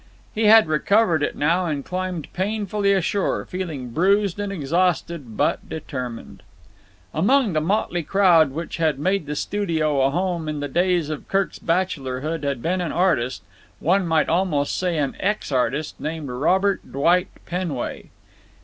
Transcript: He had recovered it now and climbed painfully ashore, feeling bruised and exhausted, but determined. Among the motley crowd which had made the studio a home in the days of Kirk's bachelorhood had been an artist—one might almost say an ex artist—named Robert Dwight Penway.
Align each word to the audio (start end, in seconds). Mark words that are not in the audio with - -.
He 0.33 0.45
had 0.45 0.65
recovered 0.67 1.21
it 1.21 1.35
now 1.35 1.67
and 1.67 1.85
climbed 1.85 2.33
painfully 2.33 2.91
ashore, 2.91 3.45
feeling 3.45 3.89
bruised 3.91 4.39
and 4.39 4.51
exhausted, 4.51 5.37
but 5.37 5.69
determined. 5.69 6.41
Among 7.13 7.53
the 7.53 7.61
motley 7.61 8.01
crowd 8.01 8.49
which 8.49 8.77
had 8.77 8.97
made 8.97 9.27
the 9.27 9.35
studio 9.35 10.01
a 10.01 10.09
home 10.09 10.49
in 10.49 10.59
the 10.59 10.67
days 10.67 11.11
of 11.11 11.27
Kirk's 11.27 11.59
bachelorhood 11.59 12.43
had 12.43 12.63
been 12.63 12.81
an 12.81 12.91
artist—one 12.91 14.07
might 14.07 14.27
almost 14.27 14.75
say 14.75 14.97
an 14.97 15.15
ex 15.19 15.51
artist—named 15.51 16.29
Robert 16.29 16.91
Dwight 16.91 17.27
Penway. 17.45 18.07